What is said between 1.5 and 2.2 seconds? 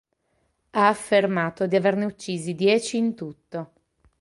di averne